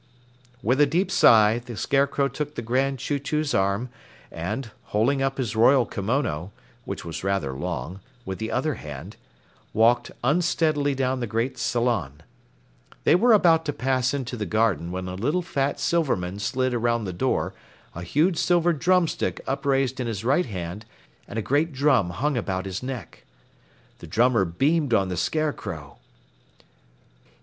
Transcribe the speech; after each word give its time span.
With 0.63 0.81
a 0.81 0.87
deep 0.87 1.11
sigh, 1.11 1.59
the 1.63 1.77
Scarecrow 1.77 2.27
took 2.27 2.55
the 2.55 2.63
Grand 2.63 2.97
Chew 2.97 3.19
Chew's 3.19 3.53
arm 3.53 3.89
and, 4.31 4.71
holding 4.85 5.21
up 5.21 5.37
his 5.37 5.55
royal 5.55 5.85
kimono 5.85 6.51
(which 6.85 7.05
was 7.05 7.23
rather 7.23 7.53
long) 7.53 7.99
with 8.25 8.39
the 8.39 8.49
other 8.49 8.73
hand, 8.73 9.15
walked 9.75 10.09
unsteadily 10.23 10.95
down 10.95 11.19
the 11.19 11.27
great 11.27 11.59
salon. 11.59 12.23
They 13.03 13.13
were 13.13 13.31
about 13.31 13.63
to 13.65 13.73
pass 13.73 14.11
into 14.11 14.35
the 14.35 14.47
garden 14.47 14.91
when 14.91 15.07
a 15.07 15.13
little 15.13 15.43
fat 15.43 15.79
Silverman 15.79 16.39
slid 16.39 16.73
around 16.73 17.03
the 17.05 17.13
door, 17.13 17.53
a 17.93 18.01
huge 18.01 18.37
silver 18.39 18.73
drumstick 18.73 19.39
upraised 19.45 19.99
in 19.99 20.07
his 20.07 20.25
right 20.25 20.47
hand 20.47 20.83
and 21.27 21.37
a 21.37 21.43
great 21.43 21.73
drum 21.73 22.09
hung 22.09 22.35
about 22.37 22.65
his 22.65 22.81
neck. 22.81 23.23
The 23.99 24.07
drummer 24.07 24.45
beamed 24.45 24.95
on 24.95 25.09
the 25.09 25.15
Scarecrow. 25.15 25.99